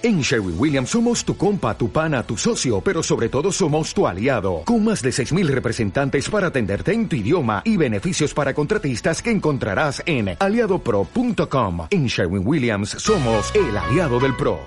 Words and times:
En 0.00 0.20
Sherwin 0.20 0.54
Williams 0.56 0.90
somos 0.90 1.24
tu 1.24 1.36
compa, 1.36 1.76
tu 1.76 1.90
pana, 1.90 2.22
tu 2.22 2.36
socio, 2.36 2.80
pero 2.80 3.02
sobre 3.02 3.28
todo 3.28 3.50
somos 3.50 3.92
tu 3.92 4.06
aliado, 4.06 4.62
con 4.64 4.84
más 4.84 5.02
de 5.02 5.10
6.000 5.10 5.48
representantes 5.48 6.30
para 6.30 6.46
atenderte 6.46 6.92
en 6.92 7.08
tu 7.08 7.16
idioma 7.16 7.62
y 7.64 7.76
beneficios 7.76 8.32
para 8.32 8.54
contratistas 8.54 9.20
que 9.20 9.32
encontrarás 9.32 10.00
en 10.06 10.36
aliadopro.com. 10.38 11.88
En 11.90 12.06
Sherwin 12.06 12.46
Williams 12.46 12.90
somos 12.90 13.52
el 13.56 13.76
aliado 13.76 14.20
del 14.20 14.36
PRO. 14.36 14.60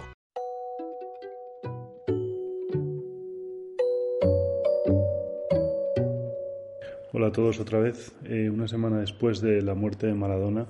Hola 7.14 7.28
a 7.28 7.32
todos 7.32 7.58
otra 7.62 7.80
vez. 7.80 8.12
Eh, 8.26 8.50
una 8.50 8.68
semana 8.68 9.00
después 9.00 9.40
de 9.40 9.62
la 9.62 9.76
muerte 9.76 10.08
de 10.08 10.14
Maradona, 10.14 10.66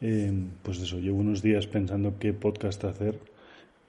eh, 0.00 0.32
pues 0.64 0.80
eso, 0.80 0.98
llevo 0.98 1.18
unos 1.18 1.42
días 1.42 1.68
pensando 1.68 2.14
qué 2.18 2.32
podcast 2.32 2.82
hacer 2.82 3.33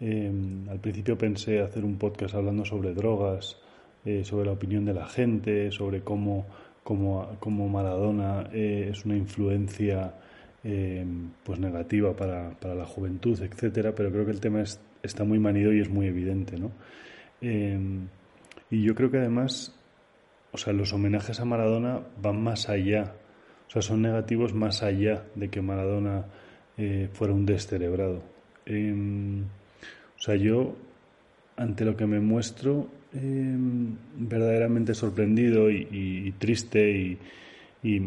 Em, 0.05 0.69
al 0.69 0.79
principio 0.79 1.17
pensé 1.17 1.61
hacer 1.61 1.83
un 1.83 1.97
podcast 1.97 2.35
hablando 2.35 2.63
sobre 2.63 2.93
drogas, 2.93 3.57
eh, 4.05 4.23
sobre 4.23 4.45
la 4.45 4.51
opinión 4.51 4.85
de 4.85 4.93
la 4.93 5.07
gente, 5.07 5.71
sobre 5.71 6.01
cómo, 6.01 6.45
cómo, 6.83 7.67
Maradona 7.67 8.47
eh, 8.53 8.89
es 8.91 9.03
una 9.03 9.15
influencia 9.17 10.13
em, 10.63 11.31
pues 11.43 11.59
negativa 11.59 12.15
para, 12.15 12.51
para, 12.51 12.75
la 12.75 12.85
juventud, 12.85 13.41
etcétera, 13.41 13.95
pero 13.95 14.11
creo 14.11 14.25
que 14.25 14.31
el 14.31 14.39
tema 14.39 14.61
está 15.01 15.23
muy 15.23 15.39
manido 15.39 15.73
y 15.73 15.81
es 15.81 15.89
muy 15.89 16.05
evidente, 16.05 16.59
¿no? 16.59 16.71
Em, 17.41 18.07
y 18.69 18.83
yo 18.83 18.93
creo 18.93 19.09
que 19.09 19.17
además, 19.17 19.73
o 20.51 20.57
sea, 20.59 20.71
los 20.73 20.93
homenajes 20.93 21.39
a 21.39 21.45
Maradona 21.45 22.01
van 22.21 22.43
más 22.43 22.69
allá, 22.69 23.15
o 23.67 23.71
sea, 23.71 23.81
son 23.81 24.03
negativos 24.03 24.53
más 24.53 24.83
allá 24.83 25.25
de 25.33 25.49
que 25.49 25.63
Maradona 25.63 26.25
eh, 26.77 27.09
fuera 27.11 27.33
un 27.33 27.47
descerebrado. 27.47 28.21
Sea, 30.25 30.37
yo 30.37 30.73
ante 31.55 31.85
lo 31.85 31.95
que 31.95 32.07
me 32.07 32.19
muestro 32.19 32.87
em, 33.13 33.95
verdaderamente 34.17 34.95
sorprendido 34.95 35.69
y, 35.69 36.33
triste 36.39 37.19
y, 37.83 38.01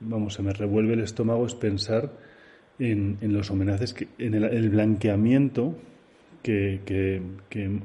vamos, 0.00 0.34
se 0.34 0.42
me 0.42 0.52
revuelve 0.52 0.94
el 0.94 1.00
estómago 1.02 1.46
es 1.46 1.54
pensar 1.54 2.10
en, 2.80 3.16
los 3.20 3.48
homenajes, 3.48 3.94
que, 3.94 4.08
en 4.18 4.34
el, 4.34 4.70
blanqueamiento 4.70 5.78
que, 6.42 6.80
que, 6.84 7.20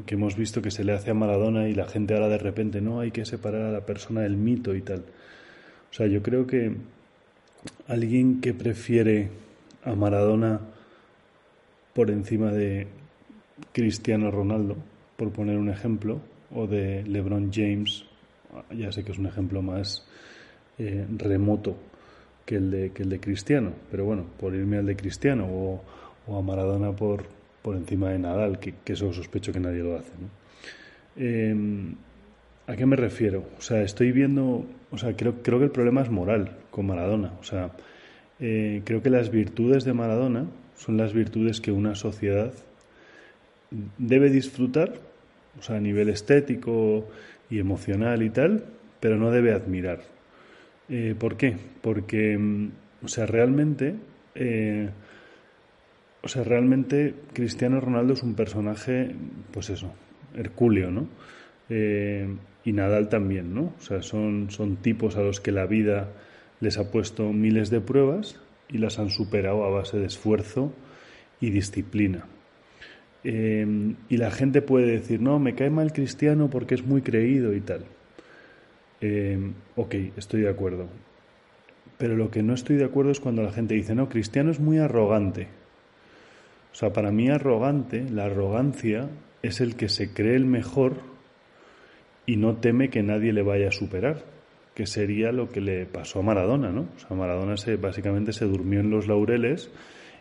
hemos 0.07 0.35
visto 0.35 0.63
que 0.63 0.71
se 0.71 0.83
le 0.83 0.93
hace 0.93 1.11
a 1.11 1.13
Maradona 1.13 1.69
y 1.69 1.75
la 1.75 1.85
gente 1.85 2.15
ahora 2.15 2.29
de 2.29 2.39
repente, 2.39 2.81
no, 2.81 3.01
hay 3.01 3.11
que 3.11 3.25
separar 3.25 3.61
a 3.61 3.71
la 3.71 3.85
persona 3.85 4.21
del 4.21 4.37
mito 4.37 4.73
y 4.73 4.81
tal. 4.81 5.01
O 5.91 5.93
sea, 5.93 6.07
yo 6.07 6.23
creo 6.23 6.47
que 6.47 6.71
alguien 7.87 8.41
que 8.41 8.55
prefiere 8.55 9.29
a 9.83 9.93
Maradona 9.93 10.61
por 11.93 12.09
encima 12.09 12.51
de, 12.51 12.87
Cristiano 13.71 14.31
Ronaldo, 14.31 14.75
por 15.17 15.31
poner 15.31 15.57
un 15.57 15.69
ejemplo, 15.69 16.19
o 16.53 16.67
de 16.67 17.03
LeBron 17.03 17.51
James, 17.51 18.05
ya 18.75 18.91
sé 18.91 19.03
que 19.03 19.11
es 19.11 19.17
un 19.17 19.27
ejemplo 19.27 19.61
más 19.61 20.05
eh, 20.77 21.05
remoto 21.17 21.77
que 22.45 22.57
el, 22.57 22.71
de, 22.71 22.91
que 22.91 23.03
el 23.03 23.09
de 23.09 23.19
Cristiano, 23.19 23.73
pero 23.89 24.05
bueno, 24.05 24.25
por 24.39 24.53
irme 24.53 24.77
al 24.77 24.85
de 24.85 24.95
Cristiano 24.95 25.47
o, 25.47 25.81
a 26.27 26.41
Maradona 26.41 26.91
por, 26.91 27.25
por 27.61 27.75
encima 27.75 28.09
de 28.09 28.19
Nadal, 28.19 28.59
que, 28.59 28.73
eso 28.85 29.11
sospecho 29.13 29.51
que 29.51 29.59
nadie 29.59 29.83
lo 29.83 29.97
hace. 29.97 30.11
Em, 31.17 31.95
¿A 32.67 32.75
qué 32.75 32.85
me 32.85 32.95
refiero? 32.95 33.45
O 33.59 33.61
sea, 33.61 33.83
estoy 33.83 34.11
viendo, 34.11 34.65
o 34.91 34.97
sea, 34.97 35.15
creo, 35.15 35.41
creo 35.43 35.59
que 35.59 35.65
el 35.65 35.71
problema 35.71 36.01
es 36.01 36.09
moral 36.09 36.57
con 36.71 36.87
Maradona. 36.87 37.33
O 37.39 37.43
sea, 37.43 37.71
eh, 38.39 38.81
creo 38.83 39.03
que 39.03 39.11
las 39.11 39.29
virtudes 39.29 39.83
de 39.83 39.93
Maradona 39.93 40.47
son 40.75 40.97
las 40.97 41.13
virtudes 41.13 41.61
que 41.61 41.71
una 41.71 41.93
sociedad 41.93 42.53
debe 43.97 44.29
disfrutar, 44.29 44.93
o 45.59 45.61
sea, 45.61 45.77
a 45.77 45.79
nivel 45.79 46.09
estético 46.09 47.07
y 47.49 47.59
emocional 47.59 48.23
y 48.23 48.29
tal, 48.29 48.65
pero 48.99 49.17
no 49.17 49.31
debe 49.31 49.53
admirar. 49.53 50.01
Eh, 50.89 51.15
¿Por 51.17 51.37
qué? 51.37 51.57
Porque, 51.81 52.37
mm, 52.37 52.71
o 53.03 53.07
sea, 53.07 53.25
realmente, 53.25 53.95
eh, 54.35 54.89
o 56.21 56.27
sea, 56.27 56.43
realmente 56.43 57.13
Cristiano 57.33 57.79
Ronaldo 57.79 58.13
es 58.13 58.23
un 58.23 58.35
personaje, 58.35 59.15
pues 59.51 59.69
eso, 59.69 59.93
hercúleo, 60.35 60.91
¿no? 60.91 61.07
Eh, 61.69 62.27
y 62.63 62.73
Nadal 62.73 63.09
también, 63.09 63.53
¿no? 63.53 63.73
O 63.77 63.81
sea, 63.81 64.01
son, 64.01 64.49
son 64.49 64.77
tipos 64.77 65.17
a 65.17 65.21
los 65.21 65.39
que 65.39 65.51
la 65.51 65.65
vida 65.65 66.09
les 66.59 66.77
ha 66.77 66.91
puesto 66.91 67.31
miles 67.31 67.69
de 67.69 67.81
pruebas 67.81 68.39
y 68.69 68.79
las 68.79 68.97
han 68.99 69.09
superado 69.09 69.63
a 69.65 69.69
base 69.69 69.97
de 69.97 70.07
esfuerzo 70.07 70.73
y 71.39 71.51
disciplina. 71.51 72.25
Em, 73.27 73.95
y 74.07 74.17
la 74.17 74.29
gente 74.29 74.61
puede 74.61 74.85
decir, 74.85 75.19
no, 75.19 75.39
me 75.39 75.55
cae 75.55 75.71
mal 75.71 75.91
cristiano 75.91 76.47
porque 76.47 76.75
es 76.75 76.85
muy 76.85 77.01
creído 77.01 77.55
y 77.55 77.61
tal. 77.61 77.83
Em, 79.01 79.55
ok, 79.75 79.95
estoy 80.15 80.41
de 80.41 80.49
acuerdo. 80.49 80.87
Pero 81.97 82.15
lo 82.15 82.29
que 82.29 82.43
no 82.43 82.53
estoy 82.53 82.75
de 82.75 82.85
acuerdo 82.85 83.11
es 83.11 83.19
cuando 83.19 83.41
la 83.41 83.51
gente 83.51 83.73
dice, 83.73 83.95
no, 83.95 84.09
cristiano 84.09 84.51
es 84.51 84.59
muy 84.59 84.77
arrogante. 84.77 85.47
O 86.71 86.75
sea, 86.75 86.93
para 86.93 87.11
mí 87.11 87.27
arrogante, 87.27 88.07
la 88.07 88.25
arrogancia 88.25 89.09
es 89.41 89.59
el 89.59 89.75
que 89.75 89.89
se 89.89 90.13
cree 90.13 90.35
el 90.35 90.45
mejor 90.45 90.97
y 92.27 92.37
no 92.37 92.57
teme 92.57 92.91
que 92.91 93.01
nadie 93.01 93.33
le 93.33 93.41
vaya 93.41 93.69
a 93.69 93.71
superar, 93.71 94.23
que 94.75 94.85
sería 94.85 95.31
lo 95.31 95.49
que 95.49 95.61
le 95.61 95.87
pasó 95.87 96.19
a 96.19 96.23
Maradona, 96.23 96.69
¿no? 96.69 96.89
O 96.95 96.99
sea, 96.99 97.17
Maradona 97.17 97.57
se, 97.57 97.77
básicamente 97.77 98.33
se 98.33 98.45
durmió 98.45 98.81
en 98.81 98.91
los 98.91 99.07
laureles 99.07 99.71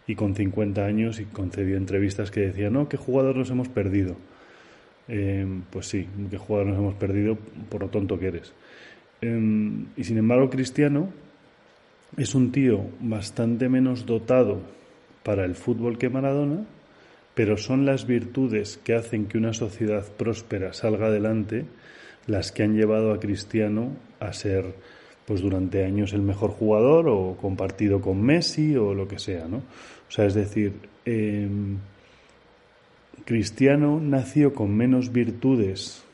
y 0.07 0.15
con 0.15 0.35
50 0.35 0.85
años 0.85 1.21
y 1.21 1.25
concedió 1.25 1.77
entrevistas 1.77 2.31
que 2.31 2.41
decía, 2.41 2.71
no, 2.71 2.89
¿qué 2.89 2.97
jugador 2.97 3.37
nos 3.37 3.51
hemos 3.51 3.69
perdido? 3.69 4.17
Em, 5.09 5.63
pues 5.71 5.87
sí, 5.89 6.07
¿qué 6.31 6.39
jugador 6.39 6.69
nos 6.69 6.79
hemos 6.79 6.95
perdido 6.95 7.37
por 7.69 7.83
lo 7.83 7.89
tonto 7.89 8.19
que 8.19 8.29
eres? 8.29 8.53
Em, 9.21 9.87
y 9.97 10.05
sin 10.05 10.19
embargo, 10.19 10.51
Cristiano 10.51 11.11
es 12.17 12.35
un 12.35 12.53
tío 12.53 12.87
bastante 13.01 13.69
menos 13.69 14.07
dotado 14.07 14.61
para 15.23 15.45
el 15.45 15.55
fútbol 15.55 15.99
que 15.99 16.11
Maradona, 16.11 16.65
pero 17.35 17.57
son 17.57 17.85
las 17.85 18.07
virtudes 18.07 18.79
que 18.85 18.95
hacen 18.95 19.27
que 19.27 19.39
una 19.39 19.53
sociedad 19.53 20.07
próspera 20.17 20.73
salga 20.73 21.07
adelante 21.07 21.65
las 22.27 22.53
que 22.53 22.63
han 22.63 22.75
llevado 22.75 23.13
a 23.13 23.21
Cristiano 23.21 23.97
a 24.21 24.33
ser 24.33 24.75
pues 25.27 25.41
durante 25.41 25.85
años 25.85 26.13
el 26.13 26.23
mejor 26.23 26.51
jugador 26.51 27.09
o 27.09 27.37
compartido 27.41 28.01
con 28.01 28.23
Messi 28.23 28.77
o 28.77 28.95
lo 28.95 29.09
que 29.09 29.19
sea, 29.19 29.47
¿no? 29.49 29.59
O 29.59 30.11
sea, 30.11 30.27
es 30.27 30.35
decir, 30.35 30.73
em, 31.05 31.79
Cristiano 33.25 34.01
nació 34.01 34.53
con 34.53 34.77
menos 34.77 35.13
virtudes 35.13 36.05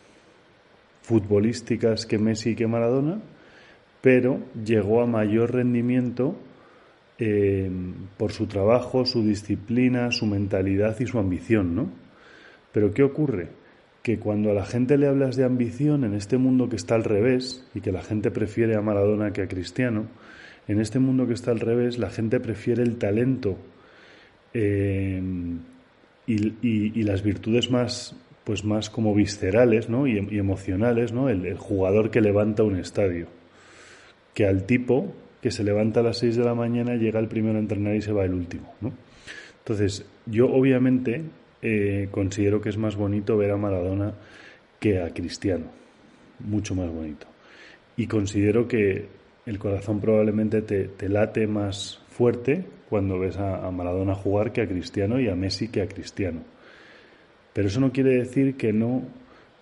futbolísticas 1.03 2.07
que 2.07 2.19
Messi 2.19 2.51
y 2.51 2.55
que 2.55 2.69
Maradona, 2.69 3.21
pero 4.01 4.39
llegó 4.65 5.03
a 5.03 5.07
mayor 5.07 5.53
rendimiento 5.55 6.37
em, 7.19 7.95
por 8.17 8.33
su 8.33 8.47
trabajo, 8.47 9.05
su 9.05 9.23
disciplina, 9.23 10.11
su 10.11 10.25
mentalidad 10.25 10.99
y 11.01 11.07
su 11.07 11.19
ambición, 11.19 11.75
¿no? 11.75 11.91
Pero 12.73 12.95
¿qué 12.95 13.03
ocurre? 13.03 13.49
Que 14.03 14.19
cuando 14.19 14.51
a 14.51 14.55
la 14.55 14.65
gente 14.65 14.97
le 14.97 15.07
hablas 15.07 15.37
de 15.37 15.45
ambición 15.45 16.05
en 16.05 16.15
este 16.15 16.39
mundo 16.39 16.69
que 16.69 16.77
está 16.77 16.95
al 16.95 17.05
revés 17.05 17.65
y 17.75 17.81
que 17.81 17.93
la 17.93 18.03
gente 18.03 18.31
prefiere 18.31 18.75
a 18.77 18.81
Maradona 18.81 19.33
que 19.33 19.43
a 19.43 19.49
Cristiano, 19.49 20.07
en 20.69 20.81
este 20.81 20.99
mundo 20.99 21.27
que 21.27 21.35
está 21.35 21.51
al 21.51 21.61
revés 21.61 21.99
la 21.99 22.11
gente 22.11 22.41
prefiere 22.41 22.83
el 22.83 22.97
talento 22.97 23.59
eh, 24.55 25.21
y, 26.27 27.03
las 27.03 27.23
virtudes 27.23 27.71
más 27.71 28.17
pues 28.45 28.65
más 28.65 28.89
como 28.89 29.15
viscerales 29.15 29.89
¿no? 29.89 30.07
y, 30.07 30.17
emocionales, 30.39 31.13
¿no? 31.13 31.29
El, 31.29 31.57
jugador 31.57 32.11
que 32.11 32.21
levanta 32.21 32.63
un 32.63 32.77
estadio, 32.77 33.27
que 34.35 34.47
al 34.47 34.65
tipo 34.65 35.13
que 35.43 35.51
se 35.51 35.63
levanta 35.63 36.01
a 36.01 36.03
las 36.03 36.19
6 36.19 36.37
de 36.37 36.45
la 36.45 36.55
mañana, 36.55 36.97
llega 36.97 37.21
el 37.21 37.29
primero 37.29 37.57
a 37.57 37.61
entrenar 37.61 37.95
y 37.95 38.03
se 38.03 38.13
va 38.13 38.25
el 38.25 38.35
último. 38.35 38.75
¿no? 38.81 38.93
Entonces, 39.59 40.05
yo 40.27 40.53
obviamente 40.53 41.23
eh, 41.63 42.09
considero 42.11 42.61
que 42.61 42.71
es 42.71 42.79
más 42.79 42.97
bonito 42.97 43.37
ver 43.37 43.51
a 43.51 43.57
Maradona 43.57 44.15
que 44.79 45.01
a 45.01 45.11
Cristiano, 45.11 45.67
mucho 46.41 46.75
más 46.75 46.91
bonito. 46.91 47.27
Y 47.97 48.07
considero 48.07 48.67
que 48.67 49.07
el 49.47 49.59
corazón 49.59 50.01
probablemente 50.01 50.63
te, 50.63 51.09
late 51.09 51.47
más 51.47 52.01
fuerte 52.09 52.65
cuando 52.89 53.19
ves 53.19 53.37
a, 53.37 53.71
Maradona 53.71 54.15
jugar 54.15 54.53
que 54.53 54.63
a 54.63 54.69
Cristiano 54.69 55.21
y 55.21 55.29
a 55.29 55.35
Messi 55.35 55.69
que 55.69 55.83
a 55.83 55.89
Cristiano. 55.89 56.41
Pero 57.53 57.69
eso 57.69 57.81
no 57.81 57.93
quiere 57.93 58.17
decir 58.17 58.57
que 58.57 58.73
no 58.73 59.03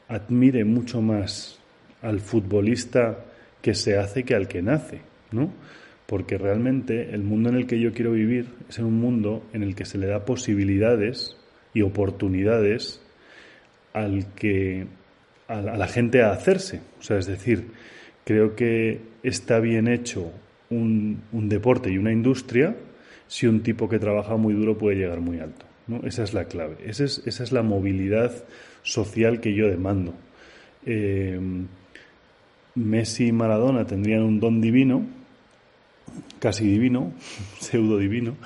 admire 0.09 0.65
mucho 0.65 1.03
más 1.03 1.59
al 2.03 2.21
futbolista 2.21 3.25
que 3.61 3.75
se 3.75 3.99
hace 3.99 4.25
que 4.25 4.35
al 4.35 4.47
que 4.47 4.63
nace, 4.63 5.01
¿no? 5.33 5.51
Porque 6.07 6.39
realmente 6.39 7.15
el 7.15 7.23
mundo 7.23 7.49
en 7.51 7.57
el 7.57 7.67
que 7.67 7.81
yo 7.81 7.93
quiero 7.93 8.13
vivir 8.13 8.47
es 8.69 8.79
en 8.79 8.85
un 8.85 9.01
mundo 9.01 9.43
en 9.53 9.63
el 9.63 9.75
que 9.75 9.85
se 9.85 9.99
le 9.99 10.07
da 10.07 10.25
posibilidades 10.25 11.37
y 11.75 11.83
oportunidades 11.83 13.01
al 13.93 14.33
que 14.35 14.87
a 15.49 15.61
la, 15.61 15.89
gente 15.89 16.23
a 16.23 16.33
hacerse. 16.33 16.81
O 17.01 17.03
sea, 17.03 17.19
es 17.19 17.27
decir, 17.27 17.69
creo 18.25 18.55
que 18.55 19.01
está 19.23 19.61
bien 19.61 19.89
hecho 19.89 20.31
un, 20.71 21.23
deporte 21.33 21.91
y 21.91 21.99
una 21.99 22.13
industria 22.13 22.77
si 23.27 23.47
un 23.47 23.63
tipo 23.63 23.89
que 23.89 23.99
trabaja 23.99 24.37
muy 24.37 24.55
duro 24.55 24.77
puede 24.77 24.97
llegar 24.97 25.21
muy 25.21 25.41
alto. 25.41 25.67
¿no? 25.87 26.01
Esa 26.07 26.23
es 26.23 26.35
la 26.35 26.45
clave. 26.45 26.77
Esa 26.85 27.05
es, 27.05 27.23
esa 27.27 27.43
es 27.43 27.53
la 27.53 27.63
movilidad 27.63 28.33
social 28.83 29.41
que 29.41 29.55
yo 29.55 29.69
demando. 29.69 30.15
Eh, 30.87 31.39
Messi 32.75 33.27
y 33.27 33.33
Maradona 33.33 33.87
tendrían 33.87 34.23
un 34.23 34.41
don 34.41 34.61
divino, 34.61 35.07
casi 36.39 36.65
divino, 36.67 37.13
pseudo 37.59 37.99
divino, 37.99 38.37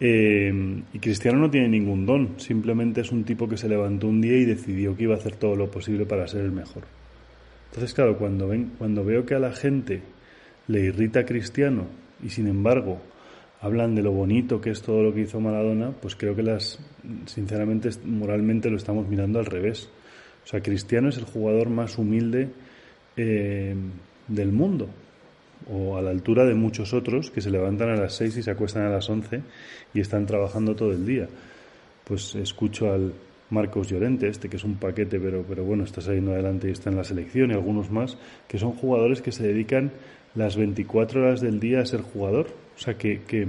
eh, 0.00 0.52
y 0.92 0.98
Cristiano 0.98 1.38
no 1.38 1.50
tiene 1.50 1.68
ningún 1.68 2.04
don, 2.04 2.38
simplemente 2.38 3.02
es 3.02 3.12
un 3.12 3.24
tipo 3.24 3.48
que 3.48 3.56
se 3.56 3.68
levantó 3.68 4.08
un 4.08 4.20
día 4.20 4.36
y 4.36 4.44
decidió 4.44 4.96
que 4.96 5.04
iba 5.04 5.14
a 5.14 5.18
hacer 5.18 5.36
todo 5.36 5.56
lo 5.56 5.70
posible 5.70 6.04
para 6.06 6.26
ser 6.26 6.42
el 6.42 6.52
mejor. 6.52 6.84
Entonces, 7.70 7.94
claro, 7.94 8.16
cuando, 8.18 8.48
ven, 8.48 8.72
cuando 8.78 9.04
veo 9.04 9.24
que 9.24 9.34
a 9.34 9.38
la 9.38 9.52
gente 9.52 10.02
le 10.68 10.80
irrita 10.80 11.24
Cristiano 11.24 11.86
y 12.22 12.28
sin 12.28 12.46
embargo 12.46 13.00
hablan 13.60 13.94
de 13.94 14.02
lo 14.02 14.12
bonito 14.12 14.60
que 14.60 14.70
es 14.70 14.82
todo 14.82 15.02
lo 15.02 15.14
que 15.14 15.22
hizo 15.22 15.40
Maradona, 15.40 15.90
pues 15.90 16.16
creo 16.16 16.36
que 16.36 16.42
las, 16.42 16.78
sinceramente, 17.26 17.88
moralmente 18.04 18.68
lo 18.70 18.76
estamos 18.76 19.08
mirando 19.08 19.38
al 19.38 19.46
revés. 19.46 19.88
O 20.44 20.46
sea, 20.46 20.60
Cristiano 20.60 21.08
es 21.08 21.16
el 21.16 21.24
jugador 21.24 21.70
más 21.70 21.96
humilde 21.96 22.50
eh, 23.16 23.74
del 24.28 24.52
mundo, 24.52 24.90
o 25.70 25.96
a 25.96 26.02
la 26.02 26.10
altura 26.10 26.44
de 26.44 26.54
muchos 26.54 26.92
otros 26.92 27.30
que 27.30 27.40
se 27.40 27.50
levantan 27.50 27.90
a 27.90 27.96
las 27.96 28.14
6 28.14 28.38
y 28.38 28.42
se 28.42 28.50
acuestan 28.50 28.84
a 28.84 28.90
las 28.90 29.08
11 29.08 29.40
y 29.94 30.00
están 30.00 30.26
trabajando 30.26 30.74
todo 30.74 30.92
el 30.92 31.06
día. 31.06 31.28
Pues 32.04 32.34
escucho 32.34 32.92
al 32.92 33.12
Marcos 33.50 33.88
Llorente, 33.88 34.28
este 34.28 34.48
que 34.48 34.56
es 34.56 34.64
un 34.64 34.76
paquete, 34.76 35.18
pero, 35.18 35.44
pero 35.48 35.64
bueno, 35.64 35.84
está 35.84 36.00
saliendo 36.00 36.32
adelante 36.32 36.68
y 36.68 36.72
está 36.72 36.90
en 36.90 36.96
la 36.96 37.04
selección, 37.04 37.50
y 37.50 37.54
algunos 37.54 37.90
más, 37.90 38.18
que 38.48 38.58
son 38.58 38.72
jugadores 38.72 39.22
que 39.22 39.32
se 39.32 39.46
dedican 39.46 39.92
las 40.34 40.56
24 40.56 41.22
horas 41.22 41.40
del 41.40 41.60
día 41.60 41.80
a 41.80 41.86
ser 41.86 42.02
jugador. 42.02 42.48
O 42.76 42.78
sea, 42.78 42.94
que, 42.94 43.22
que 43.22 43.46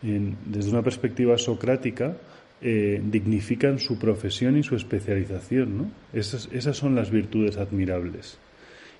desde 0.00 0.70
una 0.70 0.82
perspectiva 0.82 1.36
socrática, 1.36 2.16
eh, 2.64 3.00
dignifican 3.04 3.80
su 3.80 3.98
profesión 3.98 4.56
y 4.56 4.62
su 4.62 4.76
especialización, 4.76 5.78
¿no? 5.78 5.90
Esas, 6.12 6.48
esas 6.52 6.76
son 6.76 6.94
las 6.94 7.10
virtudes 7.10 7.56
admirables. 7.56 8.38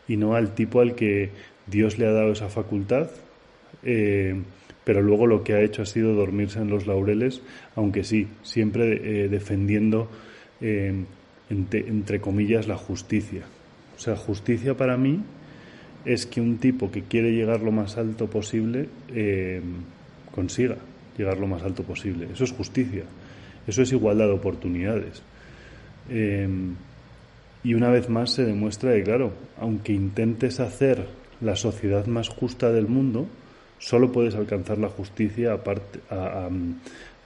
Y 0.08 0.16
no 0.16 0.34
al 0.34 0.52
tipo 0.54 0.80
al 0.80 0.96
que 0.96 1.30
Dios 1.66 1.98
le 1.98 2.06
ha 2.06 2.12
dado 2.12 2.32
esa 2.32 2.48
facultad, 2.48 3.10
eh, 3.84 4.34
pero 4.84 5.02
luego 5.02 5.26
lo 5.26 5.44
que 5.44 5.54
ha 5.54 5.60
hecho 5.60 5.82
ha 5.82 5.86
sido 5.86 6.14
dormirse 6.14 6.58
en 6.58 6.68
los 6.68 6.86
laureles, 6.86 7.42
aunque 7.76 8.04
sí, 8.04 8.28
siempre 8.42 9.24
eh, 9.24 9.28
defendiendo, 9.28 10.08
entre, 10.60 12.20
comillas, 12.20 12.66
la 12.66 12.76
justicia. 12.76 13.42
O 13.96 13.98
sea, 13.98 14.16
justicia 14.16 14.76
para 14.76 14.96
mí 14.96 15.22
es 16.04 16.26
que 16.26 16.40
un 16.40 16.58
tipo 16.58 16.90
que 16.90 17.02
quiere 17.02 17.32
llegar 17.32 17.60
lo 17.60 17.72
más 17.72 17.96
alto 17.96 18.28
posible 18.28 18.88
consiga 20.32 20.76
llegar 21.16 21.38
lo 21.38 21.46
más 21.46 21.62
alto 21.62 21.82
posible. 21.82 22.28
Eso 22.32 22.44
es 22.44 22.52
justicia. 22.52 23.04
Eso 23.66 23.82
es 23.82 23.92
igualdad 23.92 24.26
de 24.26 24.32
oportunidades. 24.32 25.22
Y 27.64 27.74
una 27.74 27.90
vez 27.90 28.08
más 28.08 28.32
se 28.32 28.44
demuestra 28.44 28.94
que, 28.94 29.04
claro, 29.04 29.32
aunque 29.58 29.92
intentes 29.92 30.58
hacer 30.58 31.06
la 31.42 31.56
sociedad 31.56 32.06
más 32.06 32.28
justa 32.28 32.70
del 32.70 32.88
mundo, 32.88 33.26
solo 33.78 34.12
puedes 34.12 34.34
alcanzar 34.34 34.78
la 34.78 34.88
justicia 34.88 35.54
a, 35.54 36.48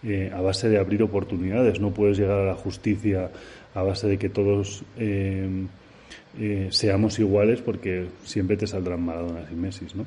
eh, 0.02 0.32
a, 0.34 0.40
base 0.40 0.68
de 0.68 0.78
abrir 0.78 1.02
oportunidades. 1.02 1.80
No 1.80 1.92
puedes 1.92 2.18
llegar 2.18 2.40
a 2.40 2.46
la 2.46 2.54
justicia 2.54 3.30
a 3.74 3.82
base 3.82 4.08
de 4.08 4.18
que 4.18 4.28
todos 4.28 4.82
em, 4.96 5.68
eh, 6.38 6.68
seamos 6.70 7.18
iguales 7.18 7.60
porque 7.60 8.06
siempre 8.24 8.56
te 8.56 8.66
saldrán 8.66 9.04
Maradonas 9.04 9.50
y 9.52 9.54
Messi, 9.54 9.86
¿no? 9.94 10.06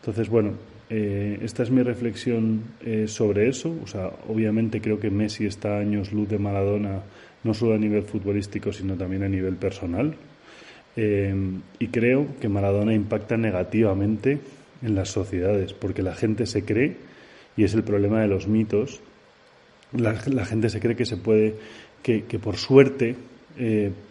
Entonces, 0.00 0.28
bueno, 0.28 0.54
eh, 0.88 1.38
esta 1.42 1.62
es 1.62 1.70
mi 1.70 1.82
reflexión 1.82 2.62
eh, 2.84 3.06
sobre 3.06 3.48
eso. 3.48 3.74
O 3.82 3.86
sea, 3.86 4.10
obviamente 4.28 4.80
creo 4.80 4.98
que 4.98 5.10
Messi 5.10 5.46
está 5.46 5.76
a 5.76 5.80
años 5.80 6.12
luz 6.12 6.28
de 6.28 6.38
Maradona, 6.38 7.02
no 7.44 7.54
solo 7.54 7.74
a 7.74 7.78
nivel 7.78 8.02
futbolístico, 8.02 8.72
sino 8.72 8.96
también 8.96 9.22
a 9.22 9.28
nivel 9.28 9.54
personal. 9.54 10.14
Eh, 11.02 11.34
y 11.78 11.88
creo 11.88 12.26
que 12.40 12.50
Maradona 12.50 12.92
impacta 12.92 13.38
negativamente 13.38 14.38
en 14.82 14.94
las 14.94 15.08
sociedades, 15.08 15.72
porque 15.72 16.02
la 16.02 16.14
gente 16.14 16.44
se 16.44 16.66
cree, 16.66 16.96
y 17.56 17.64
es 17.64 17.72
el 17.72 17.84
problema 17.84 18.20
de 18.20 18.28
los 18.28 18.46
mitos, 18.46 19.00
la, 19.92 20.14
gente 20.44 20.68
se 20.68 20.78
cree 20.78 20.96
que 20.96 21.06
se 21.06 21.16
puede, 21.16 21.54
que, 22.02 22.22
por 22.38 22.56
suerte 22.56 23.16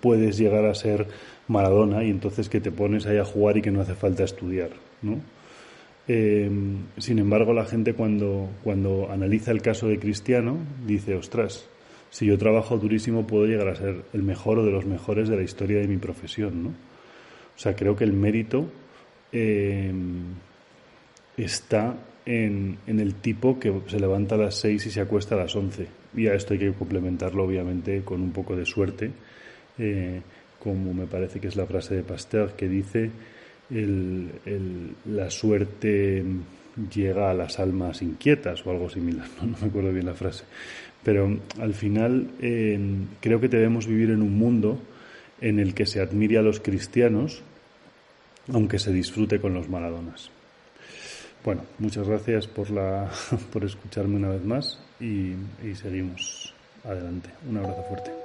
puedes 0.01 0.37
llegar 0.37 0.65
a 0.65 0.75
ser 0.75 1.07
Maradona 1.47 2.03
y 2.03 2.09
entonces 2.09 2.49
que 2.49 2.59
te 2.59 2.71
pones 2.71 3.05
ahí 3.05 3.17
a 3.17 3.25
jugar 3.25 3.57
y 3.57 3.61
que 3.61 3.71
no 3.71 3.81
hace 3.81 3.95
falta 3.95 4.23
estudiar, 4.23 4.69
¿no? 5.01 5.19
Eh, 6.11 6.49
sin 6.97 7.19
embargo, 7.19 7.53
la 7.53 7.65
gente 7.65 7.93
cuando, 7.93 8.49
cuando 8.63 9.11
analiza 9.11 9.51
el 9.51 9.61
caso 9.61 9.87
de 9.87 9.99
Cristiano 9.99 10.57
dice, 10.87 11.13
ostras, 11.13 11.69
si 12.09 12.25
yo 12.25 12.37
trabajo 12.37 12.77
durísimo 12.77 13.27
puedo 13.27 13.45
llegar 13.45 13.67
a 13.69 13.75
ser 13.75 14.03
el 14.13 14.23
mejor 14.23 14.59
o 14.59 14.65
de 14.65 14.71
los 14.71 14.85
mejores 14.85 15.29
de 15.29 15.35
la 15.35 15.43
historia 15.43 15.79
de 15.79 15.87
mi 15.87 15.97
profesión, 15.97 16.63
¿no? 16.63 16.69
O 16.69 17.61
sea, 17.61 17.75
creo 17.75 17.95
que 17.95 18.05
el 18.05 18.13
mérito 18.13 18.69
eh, 19.31 19.91
está 21.37 21.97
en, 22.25 22.77
en, 22.87 22.99
el 22.99 23.15
tipo 23.15 23.59
que 23.59 23.81
se 23.87 23.99
levanta 23.99 24.35
a 24.35 24.37
las 24.37 24.55
seis 24.55 24.85
y 24.85 24.91
se 24.91 25.01
acuesta 25.01 25.35
a 25.35 25.39
las 25.39 25.55
once. 25.55 25.87
Y 26.15 26.27
a 26.27 26.33
esto 26.33 26.53
hay 26.53 26.59
que 26.59 26.73
complementarlo, 26.73 27.43
obviamente, 27.43 28.01
con 28.03 28.21
un 28.21 28.31
poco 28.31 28.55
de 28.55 28.65
suerte, 28.65 29.11
eh, 29.77 30.21
como 30.59 30.93
me 30.93 31.05
parece 31.05 31.39
que 31.39 31.47
es 31.47 31.55
la 31.55 31.65
frase 31.65 31.95
de 31.95 32.03
Pasteur, 32.03 32.53
que 32.53 32.67
dice 32.67 33.11
la 33.69 35.29
suerte 35.29 36.23
llega 36.91 37.29
a 37.29 37.33
las 37.33 37.59
almas 37.59 38.01
inquietas 38.01 38.65
o 38.65 38.71
algo 38.71 38.89
similar, 38.89 39.27
no, 39.41 39.57
me 39.61 39.67
acuerdo 39.67 39.91
bien 39.91 40.05
la 40.05 40.13
frase. 40.13 40.45
Pero 41.03 41.37
al 41.59 41.73
final 41.73 42.29
creo 43.21 43.39
que 43.39 43.47
debemos 43.47 43.87
vivir 43.87 44.09
en 44.11 44.21
un 44.21 44.37
mundo 44.37 44.79
en 45.41 45.59
el 45.59 45.73
que 45.73 45.85
se 45.85 46.01
admire 46.01 46.37
a 46.37 46.41
los 46.41 46.59
cristianos, 46.59 47.41
aunque 48.51 48.79
se 48.79 48.91
disfrute 48.91 49.39
con 49.39 49.53
los 49.53 49.69
maradonas. 49.69 50.29
Bueno, 51.43 51.61
muchas 51.77 52.07
gracias 52.07 52.47
por, 52.47 52.69
la, 52.69 53.09
por 53.53 53.63
escucharme 53.63 54.17
una 54.17 54.29
vez 54.29 54.43
más 54.43 54.79
y 54.99 55.35
seguimos 55.75 56.53
adelante. 56.83 57.29
Un 57.49 57.57
abrazo 57.57 57.83
fuerte. 57.87 58.18